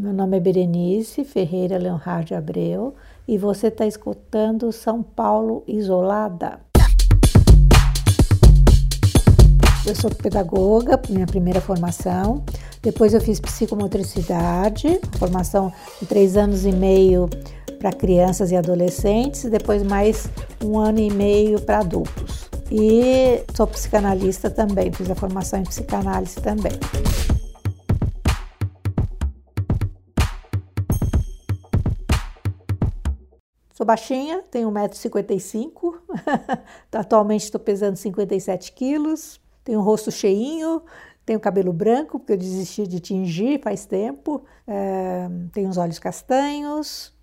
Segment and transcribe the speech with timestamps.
[0.00, 2.94] Meu nome é Berenice Ferreira Leonhard Abreu
[3.26, 6.60] e você está escutando São Paulo Isolada.
[9.84, 12.44] Eu sou pedagoga, minha primeira formação.
[12.80, 17.28] Depois eu fiz psicomotricidade, formação de três anos e meio
[17.80, 20.28] para crianças e adolescentes, e depois mais
[20.64, 22.48] um ano e meio para adultos.
[22.70, 26.78] E sou psicanalista também, fiz a formação em psicanálise também.
[33.88, 35.94] Baixinha, tenho 1,55m,
[36.92, 40.82] atualmente estou pesando 57 quilos, tenho um rosto cheinho,
[41.24, 47.14] tenho cabelo branco, porque eu desisti de tingir faz tempo, é, tenho os olhos castanhos.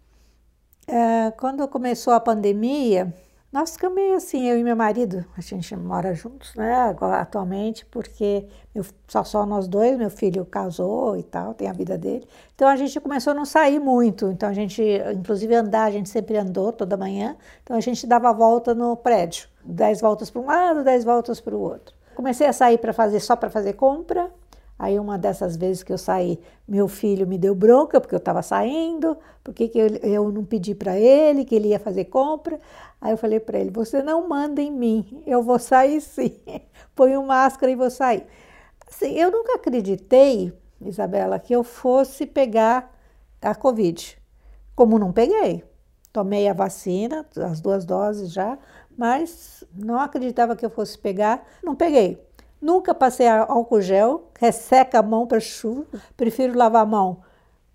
[0.88, 3.14] É, quando começou a pandemia,
[3.56, 8.46] nós ficamos meio assim, eu e meu marido, a gente mora juntos, né, atualmente, porque
[8.76, 12.28] meu, só, só nós dois, meu filho casou e tal, tem a vida dele.
[12.54, 16.10] Então a gente começou a não sair muito, então a gente, inclusive andar, a gente
[16.10, 20.48] sempre andou toda manhã, então a gente dava volta no prédio, dez voltas para um
[20.48, 21.96] lado, dez voltas para o outro.
[22.14, 24.30] Comecei a sair para fazer só para fazer compra,
[24.78, 28.42] Aí uma dessas vezes que eu saí, meu filho me deu bronca porque eu estava
[28.42, 32.60] saindo, porque que eu, eu não pedi para ele que ele ia fazer compra.
[33.00, 36.40] Aí eu falei para ele: "Você não manda em mim, eu vou sair sim.
[36.96, 38.26] Põe uma máscara e vou sair".
[38.88, 42.94] Assim, eu nunca acreditei, Isabela, que eu fosse pegar
[43.42, 44.18] a Covid.
[44.76, 45.64] Como não peguei.
[46.12, 48.58] Tomei a vacina, as duas doses já,
[48.98, 52.25] mas não acreditava que eu fosse pegar, não peguei.
[52.66, 55.86] Nunca passei álcool gel, resseca a mão para chuva.
[56.18, 57.22] Prefiro lavar a mão,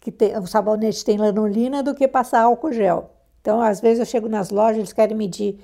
[0.00, 3.08] que tem, o sabonete tem lanolina, do que passar álcool gel.
[3.40, 5.60] Então, às vezes eu chego nas lojas, eles querem medir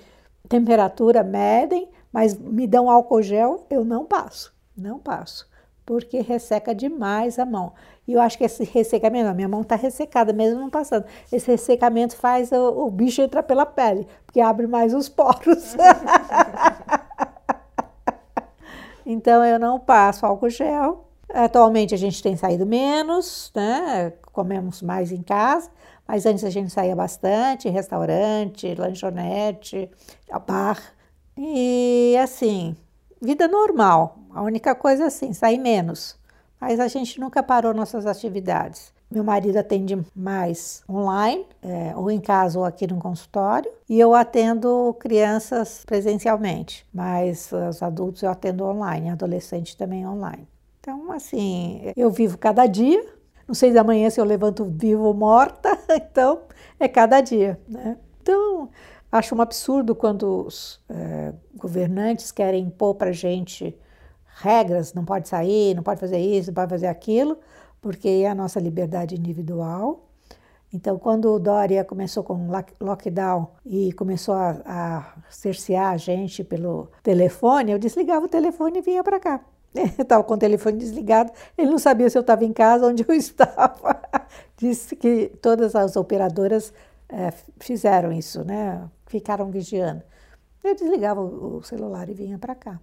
[0.48, 5.50] temperatura, medem, mas me dão álcool gel, eu não passo, não passo,
[5.84, 7.72] porque resseca demais a mão.
[8.06, 11.04] E eu acho que esse ressecamento, a minha mão está ressecada mesmo não passando.
[11.32, 15.74] Esse ressecamento faz o, o bicho entrar pela pele, porque abre mais os poros.
[19.08, 21.08] Então eu não passo álcool gel.
[21.32, 24.12] Atualmente a gente tem saído menos, né?
[24.32, 25.70] Comemos mais em casa,
[26.06, 29.88] mas antes a gente saía bastante, restaurante, lanchonete,
[30.46, 30.80] bar.
[31.36, 32.76] E assim,
[33.22, 34.18] vida normal.
[34.30, 36.18] A única coisa assim, sair menos.
[36.60, 38.92] Mas a gente nunca parou nossas atividades.
[39.10, 44.14] Meu marido atende mais online, é, ou em casa ou aqui no consultório, e eu
[44.14, 50.48] atendo crianças presencialmente, mas os adultos eu atendo online, adolescente também online.
[50.80, 53.04] Então, assim, eu vivo cada dia,
[53.46, 56.40] não sei da manhã se eu levanto vivo ou morta, então
[56.78, 57.96] é cada dia, né?
[58.20, 58.68] Então,
[59.10, 63.78] acho um absurdo quando os é, governantes querem impor para gente
[64.38, 67.38] regras, não pode sair, não pode fazer isso, não pode fazer aquilo,
[67.86, 70.08] porque é a nossa liberdade individual.
[70.72, 72.48] Então, quando o Dória começou com
[72.80, 78.82] lockdown e começou a, a cercear a gente pelo telefone, eu desligava o telefone e
[78.82, 79.40] vinha para cá.
[79.96, 83.04] Eu estava com o telefone desligado, ele não sabia se eu estava em casa, onde
[83.06, 84.00] eu estava.
[84.56, 86.72] Disse que todas as operadoras
[87.08, 88.90] é, fizeram isso, né?
[89.06, 90.02] ficaram vigiando.
[90.64, 92.80] Eu desligava o celular e vinha para cá.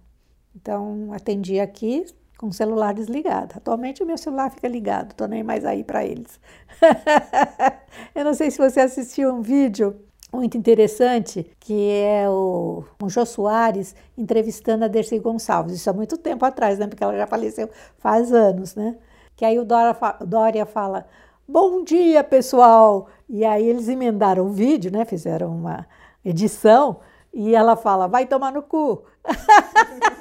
[0.56, 2.06] Então, atendia aqui,
[2.44, 3.54] com o celular desligado.
[3.56, 6.38] Atualmente o meu celular fica ligado, estou nem mais aí para eles.
[8.14, 9.96] eu não sei se você assistiu um vídeo
[10.30, 15.74] muito interessante, que é o, o Jô Soares entrevistando a Dercy Gonçalves.
[15.74, 16.86] Isso há muito tempo atrás, né?
[16.86, 18.96] Porque ela já faleceu faz anos, né?
[19.36, 21.06] Que aí o Dória, Dória fala,
[21.48, 23.08] bom dia, pessoal!
[23.26, 25.06] E aí eles emendaram o vídeo, né?
[25.06, 25.86] Fizeram uma
[26.22, 27.00] edição
[27.32, 29.02] e ela fala, vai tomar no cu.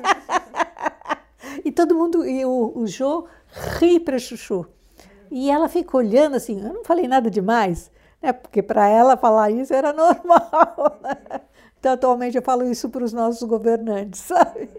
[1.64, 3.26] E todo mundo, e o, o Jô
[3.80, 4.66] ri para Chuchu.
[5.32, 7.92] E ela fica olhando assim, eu não falei nada demais,
[8.22, 8.34] né?
[8.34, 11.00] Porque para ela falar isso era normal.
[11.02, 11.42] Né?
[11.80, 14.70] Então, atualmente eu falo isso para os nossos governantes, sabe?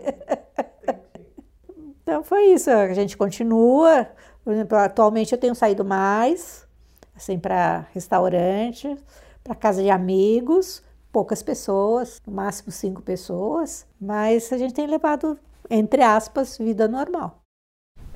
[2.03, 4.09] Então foi isso, a gente continua.
[4.45, 6.67] Por exemplo, atualmente eu tenho saído mais,
[7.17, 8.97] assim, para restaurante,
[9.43, 15.39] para casa de amigos, poucas pessoas, no máximo cinco pessoas, mas a gente tem levado
[15.71, 17.43] entre aspas, vida normal.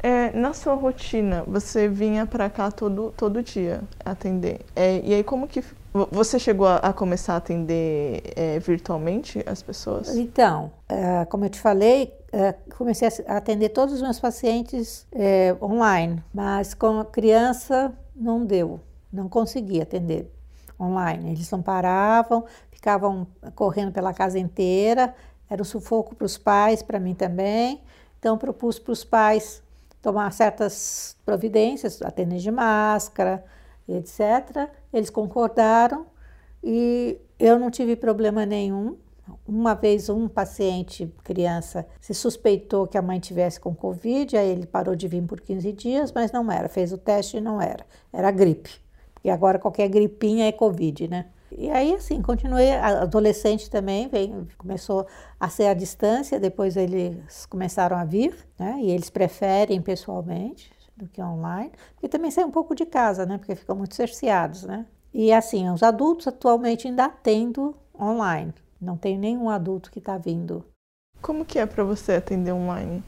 [0.01, 4.61] É, na sua rotina, você vinha para cá todo, todo dia atender.
[4.77, 5.63] É, e aí, como que
[5.93, 10.17] você chegou a, a começar a atender é, virtualmente as pessoas?
[10.17, 15.57] Então, é, como eu te falei, é, comecei a atender todos os meus pacientes é,
[15.61, 18.81] online, mas com a criança não deu,
[19.13, 20.31] não consegui atender
[20.79, 21.33] online.
[21.33, 25.15] Eles não paravam, ficavam correndo pela casa inteira,
[25.49, 27.83] era um sufoco para os pais, para mim também.
[28.19, 29.63] Então, propus para os pais
[30.03, 33.45] tomar certas providências, atender de máscara,
[33.89, 34.69] etc.
[34.93, 36.07] Eles concordaram
[36.63, 38.97] e eu não tive problema nenhum.
[39.47, 44.67] Uma vez um paciente, criança, se suspeitou que a mãe tivesse com Covid, aí ele
[44.67, 47.85] parou de vir por 15 dias, mas não era, fez o teste e não era,
[48.11, 48.81] era gripe.
[49.23, 51.27] E agora qualquer gripinha é Covid, né?
[51.51, 55.07] E aí, assim, continuei, adolescente também, veio, começou
[55.41, 58.79] a ser à distância, depois eles começaram a vir, né?
[58.81, 63.39] E eles preferem pessoalmente do que online, porque também saem um pouco de casa, né?
[63.39, 64.87] Porque ficam muito cerceados, né?
[65.13, 68.53] E assim, os adultos atualmente ainda atendo online.
[68.81, 70.65] Não tem nenhum adulto que está vindo.
[71.21, 73.03] Como que é para você atender online?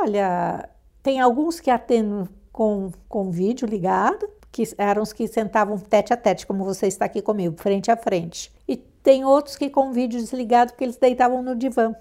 [0.00, 0.68] Olha,
[1.02, 6.16] tem alguns que atendem com, com vídeo ligado, que eram os que sentavam tete a
[6.16, 8.52] tete, como você está aqui comigo, frente a frente.
[8.68, 11.92] E tem outros que com vídeo desligado, porque eles deitavam no divã.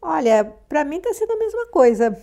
[0.00, 2.18] Olha, para mim está sendo a mesma coisa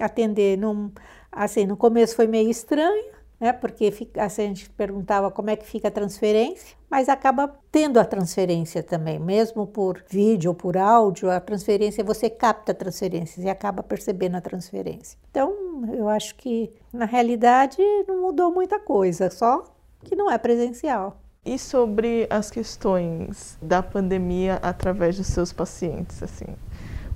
[0.00, 0.58] atender.
[0.58, 0.90] Num,
[1.30, 3.52] assim, no começo foi meio estranho, né?
[3.52, 7.98] Porque fica, assim, a gente perguntava como é que fica a transferência, mas acaba tendo
[7.98, 13.48] a transferência também, mesmo por vídeo ou por áudio, a transferência, você capta transferências e
[13.48, 15.18] acaba percebendo a transferência.
[15.30, 17.78] Então, eu acho que na realidade
[18.08, 19.64] não mudou muita coisa, só
[20.02, 21.20] que não é presencial.
[21.44, 26.46] E sobre as questões da pandemia através dos seus pacientes, assim?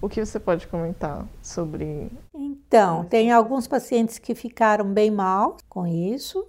[0.01, 2.11] O que você pode comentar sobre?
[2.71, 6.47] Então, tem alguns pacientes que ficaram bem mal com isso.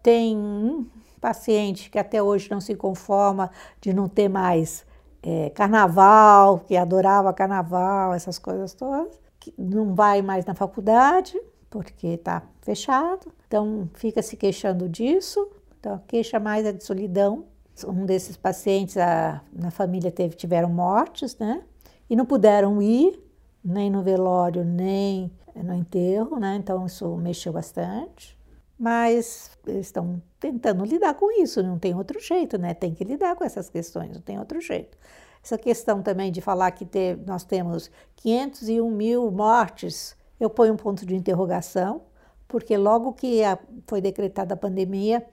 [0.00, 0.86] Tem um
[1.20, 3.50] paciente que até hoje não se conforma
[3.80, 4.86] de não ter mais
[5.20, 11.36] é, carnaval, que adorava carnaval, essas coisas todas, que não vai mais na faculdade
[11.68, 15.44] porque está fechado, então fica se queixando disso.
[15.80, 17.46] Então, a queixa mais é de solidão.
[17.84, 21.64] Um desses pacientes, a, na família teve, tiveram mortes, né?
[22.08, 23.20] e não puderam ir
[23.64, 26.56] nem no velório, nem no enterro, né?
[26.56, 28.36] Então isso mexeu bastante.
[28.78, 32.74] Mas eles estão tentando lidar com isso, não tem outro jeito, né?
[32.74, 34.98] Tem que lidar com essas questões, não tem outro jeito.
[35.42, 40.76] Essa questão também de falar que ter, nós temos 501 mil mortes, eu ponho um
[40.76, 42.02] ponto de interrogação,
[42.48, 45.24] porque logo que a, foi decretada a pandemia,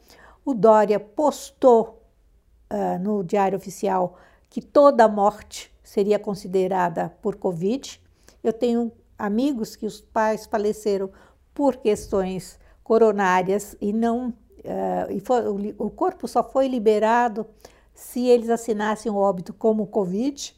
[0.45, 2.01] o Dória postou
[2.71, 4.17] uh, no Diário Oficial
[4.49, 8.01] que toda morte seria considerada por Covid.
[8.43, 11.11] Eu tenho amigos que os pais faleceram
[11.53, 17.45] por questões coronárias e não uh, e foi, o, o corpo só foi liberado
[17.93, 20.55] se eles assinassem o óbito como Covid,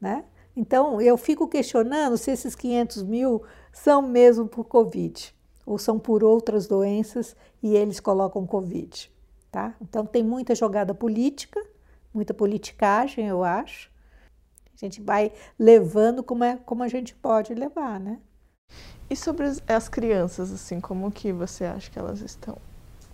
[0.00, 0.24] né?
[0.56, 5.34] Então eu fico questionando se esses 500 mil são mesmo por Covid
[5.66, 9.12] ou são por outras doenças e eles colocam Covid,
[9.50, 9.76] tá?
[9.82, 11.62] Então tem muita jogada política,
[12.14, 13.90] muita politicagem, eu acho,
[14.76, 18.18] a gente vai levando como, é, como a gente pode levar, né?
[19.08, 22.58] E sobre as crianças, assim, como que você acha que elas estão?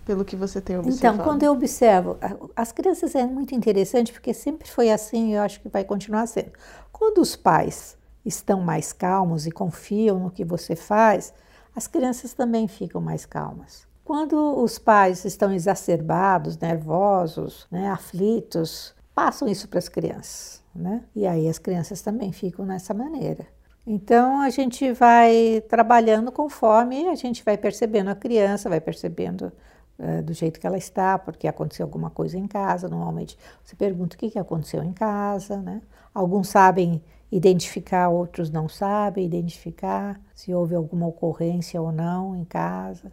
[0.04, 1.14] Pelo que você tem observado.
[1.14, 2.18] Então, quando eu observo,
[2.56, 6.26] as crianças é muito interessante porque sempre foi assim e eu acho que vai continuar
[6.26, 6.52] sendo.
[6.90, 11.32] Quando os pais estão mais calmos e confiam no que você faz,
[11.74, 13.86] as crianças também ficam mais calmas.
[14.04, 21.02] Quando os pais estão exacerbados, nervosos, né, aflitos, passam isso para as crianças né?
[21.14, 23.46] E aí as crianças também ficam nessa maneira.
[23.86, 29.52] Então a gente vai trabalhando conforme a gente vai percebendo a criança, vai percebendo
[29.98, 32.88] uh, do jeito que ela está, porque aconteceu alguma coisa em casa.
[32.88, 35.82] Normalmente você pergunta o que, que aconteceu em casa, né?
[36.14, 43.10] Alguns sabem identificar, outros não sabem identificar se houve alguma ocorrência ou não em casa.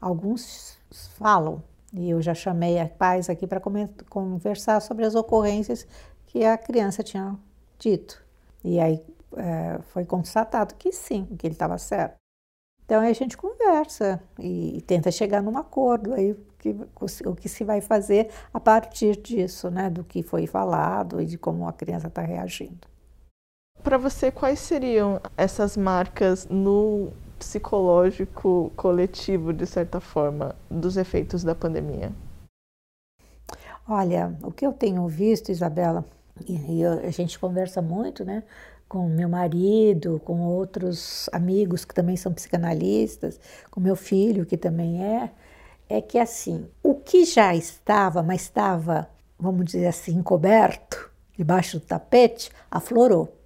[0.00, 0.78] Alguns
[1.16, 3.60] falam, e eu já chamei a pais aqui para
[4.08, 5.86] conversar sobre as ocorrências
[6.26, 7.36] que a criança tinha
[7.78, 8.22] dito.
[8.64, 9.04] E aí
[9.36, 12.16] é, foi constatado que sim, que ele estava certo.
[12.84, 16.76] Então aí a gente conversa e, e tenta chegar num acordo aí que,
[17.26, 21.36] o que se vai fazer a partir disso, né, do que foi falado e de
[21.36, 22.86] como a criança está reagindo.
[23.82, 31.56] Para você, quais seriam essas marcas no psicológico coletivo, de certa forma, dos efeitos da
[31.56, 32.12] pandemia?
[33.88, 36.04] Olha, o que eu tenho visto, Isabela,
[36.48, 38.44] e, a gente conversa muito, né?
[38.88, 43.40] Com meu marido, com outros amigos que também são psicanalistas,
[43.72, 45.30] com meu filho, que também é,
[45.88, 51.84] é que assim, o que já estava, mas estava, vamos dizer assim, encoberto, debaixo do
[51.86, 53.41] tapete, aflorou.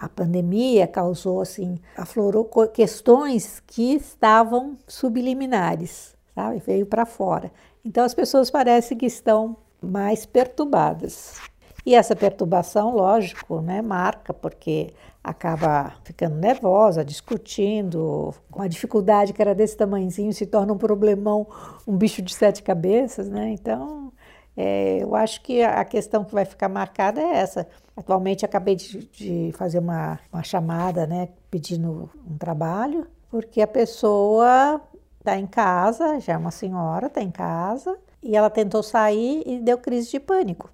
[0.00, 6.62] A pandemia causou assim, aflorou questões que estavam subliminares, sabe?
[6.64, 7.50] Veio para fora.
[7.84, 11.40] Então as pessoas parecem que estão mais perturbadas.
[11.84, 14.92] E essa perturbação, lógico, né, marca, porque
[15.24, 21.46] acaba ficando nervosa, discutindo, com a dificuldade que era desse tamanhozinho, se torna um problemão,
[21.86, 23.50] um bicho de sete cabeças, né?
[23.50, 24.12] Então,
[24.60, 27.68] é, eu acho que a questão que vai ficar marcada é essa.
[27.96, 34.80] Atualmente, acabei de, de fazer uma, uma chamada, né, pedindo um trabalho, porque a pessoa
[35.20, 39.60] está em casa, já é uma senhora, está em casa, e ela tentou sair e
[39.60, 40.68] deu crise de pânico.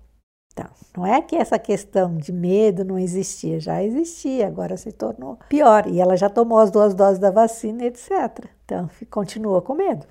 [0.55, 5.39] Então, não é que essa questão de medo não existia, já existia, agora se tornou
[5.49, 5.87] pior.
[5.89, 8.47] E ela já tomou as duas doses da vacina, etc.
[8.65, 10.07] Então, continua com medo.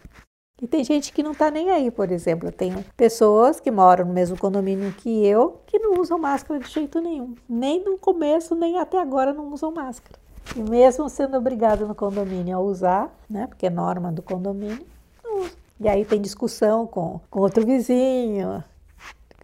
[0.63, 2.47] E tem gente que não está nem aí, por exemplo.
[2.47, 6.69] Eu tenho pessoas que moram no mesmo condomínio que eu que não usam máscara de
[6.69, 7.35] jeito nenhum.
[7.49, 10.17] Nem no começo, nem até agora não usam máscara.
[10.55, 14.85] E mesmo sendo obrigado no condomínio a usar, né, porque é norma do condomínio,
[15.21, 15.51] não usa.
[15.81, 18.63] E aí tem discussão com, com outro vizinho,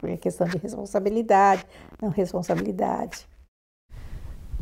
[0.03, 1.65] é questão de responsabilidade,
[2.01, 3.27] não responsabilidade.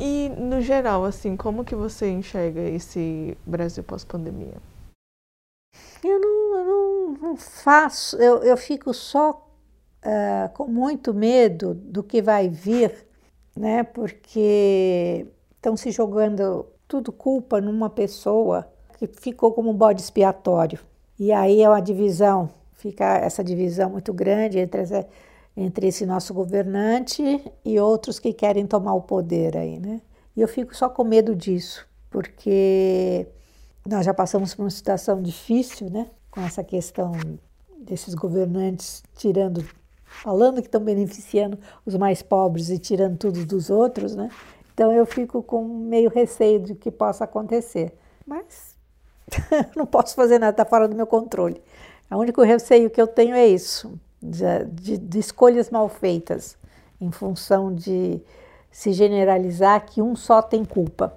[0.00, 4.56] E no geral, assim, como que você enxerga esse Brasil pós-pandemia?
[6.04, 6.37] Eu não,
[7.18, 9.46] não faço, eu, eu fico só
[10.04, 13.06] uh, com muito medo do que vai vir,
[13.56, 13.82] né?
[13.82, 18.66] Porque estão se jogando tudo culpa numa pessoa
[18.98, 20.78] que ficou como um bode expiatório.
[21.18, 24.82] E aí é uma divisão, fica essa divisão muito grande entre
[25.56, 30.00] entre esse nosso governante e outros que querem tomar o poder aí, né?
[30.36, 33.26] E eu fico só com medo disso, porque
[33.84, 36.06] nós já passamos por uma situação difícil, né?
[36.30, 37.12] Com essa questão
[37.78, 39.64] desses governantes tirando,
[40.04, 44.30] falando que estão beneficiando os mais pobres e tirando tudo dos outros, né?
[44.74, 47.92] Então eu fico com meio receio de que possa acontecer.
[48.26, 48.76] Mas
[49.76, 51.60] não posso fazer nada, está fora do meu controle.
[52.10, 56.56] O único receio que eu tenho é isso, de, de, escolhas mal feitas,
[57.00, 58.20] em função de
[58.70, 61.16] se generalizar que um só tem culpa.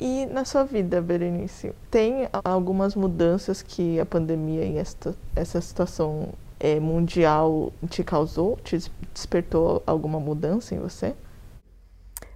[0.00, 6.28] E na sua vida, Berenice, tem algumas mudanças que a pandemia e esta, essa situação
[6.60, 8.56] é, mundial te causou?
[8.62, 8.78] Te
[9.12, 11.14] despertou alguma mudança em você?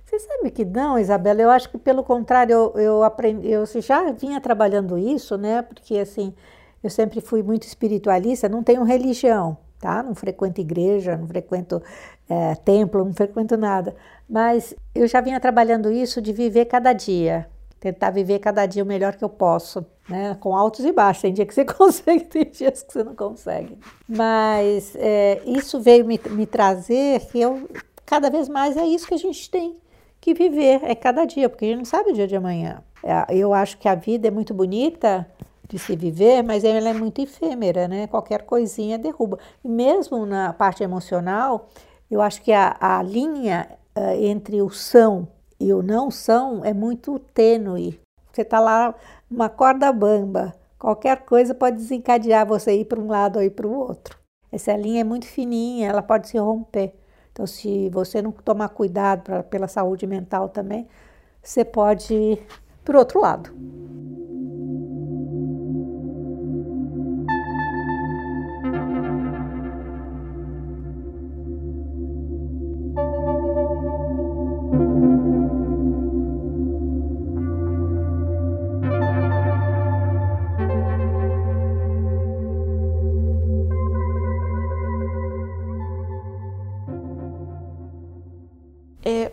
[0.05, 1.41] Você sabe que não, Isabela.
[1.41, 5.63] Eu acho que pelo contrário, eu, eu aprendi, eu já vinha trabalhando isso, né?
[5.63, 6.35] Porque assim,
[6.83, 10.03] eu sempre fui muito espiritualista, não tenho religião, tá?
[10.03, 11.81] Não frequento igreja, não frequento
[12.29, 13.95] é, templo, não frequento nada.
[14.29, 17.49] Mas eu já vinha trabalhando isso de viver cada dia,
[17.83, 20.37] tentar viver cada dia o melhor que eu posso, né?
[20.39, 21.23] Com altos e baixos.
[21.23, 23.77] Tem dia que você consegue, tem dias que você não consegue.
[24.09, 27.69] Mas é, isso veio me, me trazer que eu
[28.07, 29.77] cada vez mais é isso que a gente tem
[30.21, 32.85] que viver, é cada dia, porque a gente não sabe o dia de amanhã.
[33.03, 35.27] É, eu acho que a vida é muito bonita
[35.69, 38.07] de se viver, mas ela é muito efêmera, né?
[38.07, 39.41] Qualquer coisinha derruba.
[39.65, 41.69] E mesmo na parte emocional,
[42.09, 45.27] eu acho que a, a linha uh, entre o são
[45.63, 48.01] e o não são é muito tênue.
[48.33, 48.95] Você está lá
[49.31, 53.67] uma corda bamba, qualquer coisa pode desencadear você ir para um lado ou ir para
[53.67, 54.19] o outro.
[54.51, 56.95] Essa linha é muito fininha, ela pode se romper.
[57.31, 60.89] Então, se você não tomar cuidado pra, pela saúde mental também,
[61.43, 62.47] você pode ir
[62.85, 63.51] para o outro lado.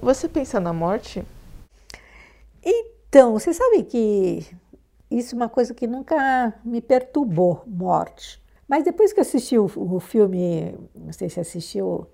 [0.10, 1.24] Você pensa na morte?
[2.64, 4.44] Então, você sabe que
[5.12, 8.42] isso é uma coisa que nunca me perturbou, morte.
[8.68, 12.08] Mas depois que assisti o, o filme, não sei se assistiu,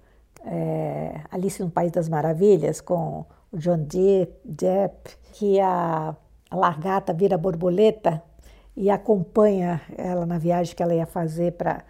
[0.43, 3.87] é, Alice no País das Maravilhas, com o John
[4.43, 6.13] Depp, que a,
[6.49, 8.21] a largata vira borboleta
[8.75, 11.81] e acompanha ela na viagem que ela ia fazer para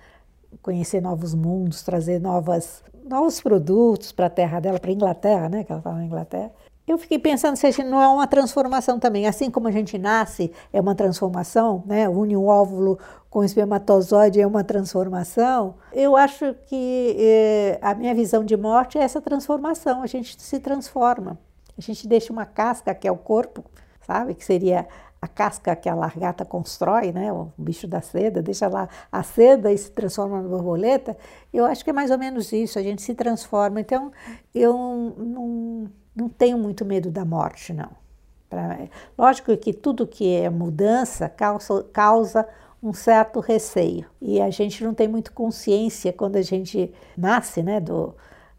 [0.62, 5.64] conhecer novos mundos, trazer novas novos produtos para a terra dela, para a Inglaterra, né?
[5.64, 6.52] Que ela estava na Inglaterra.
[6.88, 9.26] Eu fiquei pensando se não é uma transformação também.
[9.26, 12.08] Assim como a gente nasce, é uma transformação, né?
[12.08, 15.76] Une um óvulo com espermatozoide é uma transformação.
[15.92, 20.04] Eu acho que eh, a minha visão de morte é essa transformação.
[20.04, 21.40] A gente se transforma.
[21.76, 23.66] A gente deixa uma casca, que é o corpo,
[24.06, 24.36] sabe?
[24.36, 24.88] Que seria
[25.26, 29.72] a casca que a largata constrói, né, o bicho da seda, deixa lá a seda
[29.72, 31.18] e se transforma na borboleta,
[31.52, 33.82] eu acho que é mais ou menos isso, a gente se transforma.
[33.82, 34.12] Então,
[34.54, 34.74] eu
[35.18, 37.90] não, não tenho muito medo da morte, não.
[38.48, 42.48] Pra, lógico que tudo que é mudança causa, causa
[42.82, 44.06] um certo receio.
[44.22, 48.14] E a gente não tem muito consciência quando a gente nasce, né, do,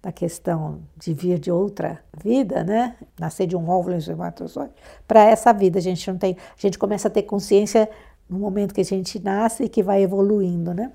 [0.06, 2.94] da questão de vir de outra vida, né?
[3.18, 4.70] Nascer de um óvulo espermatozoide,
[5.06, 7.90] para essa vida a gente não tem, a gente começa a ter consciência
[8.30, 10.92] no momento que a gente nasce e que vai evoluindo, né?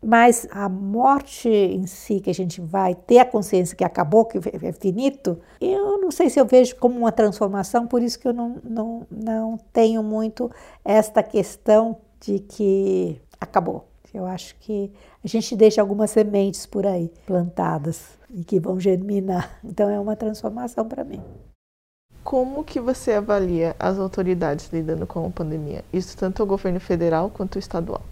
[0.00, 4.38] Mas a morte em si, que a gente vai ter a consciência que acabou, que
[4.38, 8.32] é finito, eu não sei se eu vejo como uma transformação, por isso que eu
[8.32, 10.48] não, não, não tenho muito
[10.84, 13.88] esta questão de que acabou.
[14.14, 14.92] Eu acho que
[15.24, 19.60] a gente deixa algumas sementes por aí plantadas e que vão germinar.
[19.64, 21.22] Então é uma transformação para mim.
[22.24, 25.84] Como que você avalia as autoridades lidando com a pandemia?
[25.92, 28.02] Isso tanto o governo federal quanto o estadual.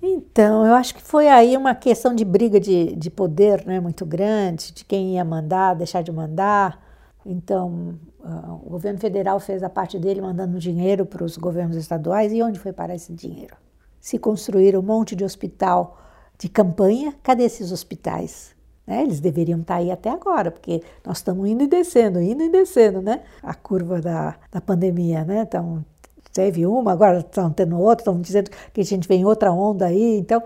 [0.00, 4.06] Então, eu acho que foi aí uma questão de briga de, de poder né, muito
[4.06, 6.80] grande, de quem ia mandar, deixar de mandar.
[7.24, 12.32] Então, uh, o governo federal fez a parte dele mandando dinheiro para os governos estaduais.
[12.32, 13.56] E onde foi parar esse dinheiro?
[14.00, 15.98] Se construíram um monte de hospital
[16.38, 18.55] de campanha, cadê esses hospitais?
[18.86, 19.02] Né?
[19.02, 23.02] Eles deveriam estar aí até agora, porque nós estamos indo e descendo, indo e descendo,
[23.02, 23.22] né?
[23.42, 25.42] A curva da, da pandemia, né?
[25.42, 25.84] Então,
[26.32, 30.18] teve uma, agora estão tendo outra, estão dizendo que a gente vem outra onda aí.
[30.18, 30.42] Então,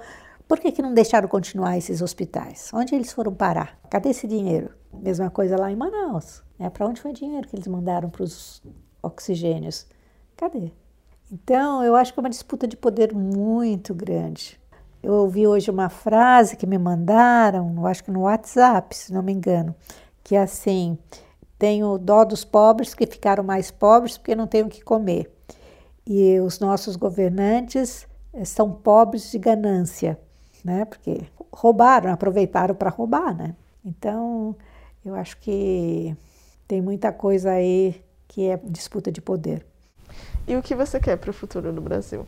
[0.48, 2.70] por que, que não deixaram continuar esses hospitais?
[2.72, 3.78] Onde eles foram parar?
[3.90, 4.70] Cadê esse dinheiro?
[4.92, 6.42] Mesma coisa lá em Manaus.
[6.58, 6.70] Né?
[6.70, 8.62] Para onde foi o dinheiro que eles mandaram para os
[9.02, 9.86] oxigênios?
[10.36, 10.72] Cadê?
[11.30, 14.60] Então, eu acho que é uma disputa de poder muito grande.
[15.02, 19.32] Eu ouvi hoje uma frase que me mandaram, acho que no WhatsApp, se não me
[19.32, 19.74] engano,
[20.22, 20.98] que é assim:
[21.58, 25.30] tenho dó dos pobres que ficaram mais pobres porque não têm o que comer
[26.06, 30.18] e os nossos governantes eh, são pobres de ganância,
[30.64, 30.84] né?
[30.84, 33.54] Porque roubaram, aproveitaram para roubar, né?
[33.84, 34.56] Então,
[35.04, 36.16] eu acho que
[36.66, 39.64] tem muita coisa aí que é disputa de poder.
[40.48, 42.26] E o que você quer para o futuro do Brasil?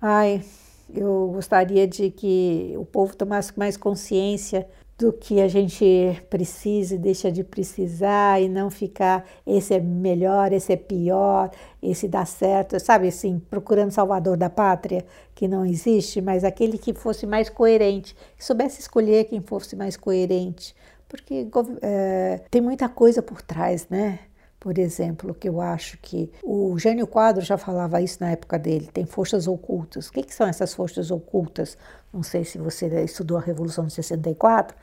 [0.00, 0.44] Ai,
[0.94, 4.66] eu gostaria de que o povo tomasse mais consciência
[5.00, 10.52] do que a gente precisa e deixa de precisar e não ficar esse é melhor,
[10.52, 11.50] esse é pior,
[11.82, 15.02] esse dá certo, sabe assim, procurando salvador da pátria
[15.34, 19.96] que não existe, mas aquele que fosse mais coerente, que soubesse escolher quem fosse mais
[19.96, 20.76] coerente,
[21.08, 21.48] porque
[21.80, 24.18] é, tem muita coisa por trás, né?
[24.60, 28.90] Por exemplo, que eu acho que o Jânio Quadro já falava isso na época dele,
[28.92, 30.08] tem forças ocultas.
[30.08, 31.78] O que, que são essas forças ocultas?
[32.12, 34.76] Não sei se você estudou a Revolução de 64,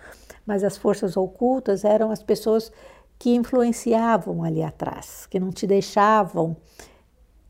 [0.47, 2.71] mas as forças ocultas eram as pessoas
[3.19, 6.57] que influenciavam ali atrás, que não te deixavam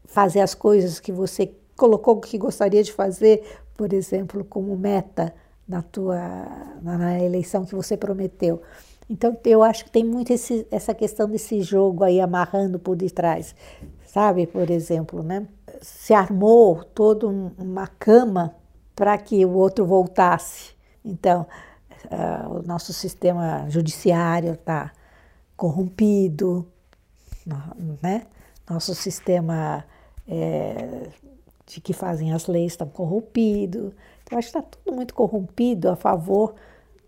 [0.06, 3.42] fazer as coisas que você colocou que gostaria de fazer,
[3.78, 5.34] por exemplo, como meta
[5.66, 6.18] na tua
[6.82, 8.62] na eleição que você prometeu.
[9.10, 13.56] Então, eu acho que tem muito esse, essa questão desse jogo aí amarrando por detrás,
[14.06, 14.46] sabe?
[14.46, 15.48] Por exemplo, né?
[15.82, 18.54] Se armou toda um, uma cama
[18.96, 20.76] para que o outro voltasse.
[21.06, 21.46] Então,
[22.06, 24.92] uh, o nosso sistema judiciário está
[25.56, 26.68] corrompido,
[28.02, 28.28] né?
[28.70, 29.86] Nosso sistema
[30.28, 31.10] é,
[31.66, 33.94] de que fazem as leis está corrompido.
[34.24, 36.56] Então, acho que está tudo muito corrompido a favor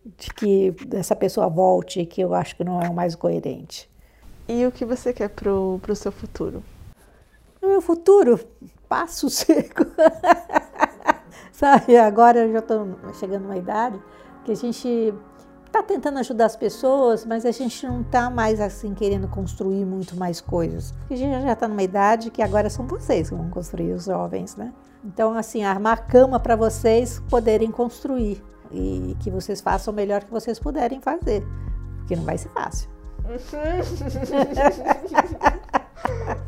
[0.06, 3.90] de que essa pessoa volte, que eu acho que não é o mais coerente.
[4.48, 6.64] E o que você quer para o seu futuro?
[7.62, 8.40] O meu futuro,
[8.88, 9.86] passo seco.
[11.52, 12.88] Sabe, agora eu já estou
[13.20, 14.02] chegando numa idade
[14.46, 15.14] que a gente
[15.68, 20.16] está tentando ajudar as pessoas, mas a gente não está mais assim querendo construir muito
[20.16, 20.94] mais coisas.
[21.10, 24.56] A gente já está numa idade que agora são vocês que vão construir, os jovens,
[24.56, 24.74] né?
[25.04, 30.32] Então, assim, armar cama para vocês poderem construir e que vocês façam o melhor que
[30.32, 31.46] vocês puderem fazer,
[31.98, 32.90] porque não vai ser fácil.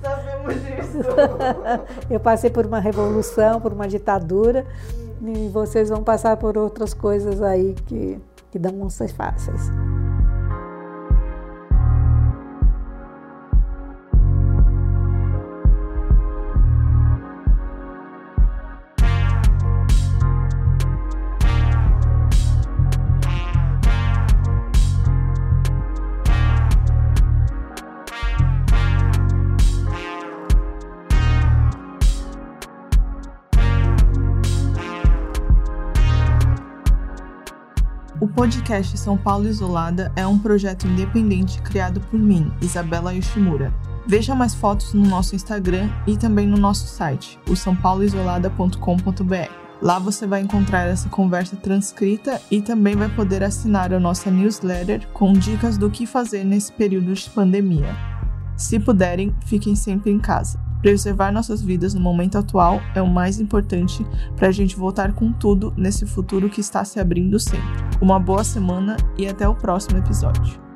[0.01, 0.99] Sabemos disso.
[2.09, 4.65] Eu passei por uma revolução, por uma ditadura,
[5.21, 9.69] e vocês vão passar por outras coisas aí que, que não ser fáceis.
[38.51, 43.73] Podcast São Paulo Isolada é um projeto independente criado por mim, Isabela Yoshimura.
[44.05, 49.51] Veja mais fotos no nosso Instagram e também no nosso site, o sãopauloisolada.com.br.
[49.81, 55.07] Lá você vai encontrar essa conversa transcrita e também vai poder assinar a nossa newsletter
[55.13, 57.95] com dicas do que fazer nesse período de pandemia.
[58.57, 60.59] Se puderem, fiquem sempre em casa.
[60.81, 65.31] Preservar nossas vidas no momento atual é o mais importante para a gente voltar com
[65.31, 67.61] tudo nesse futuro que está se abrindo sempre.
[68.01, 70.70] Uma boa semana e até o próximo episódio.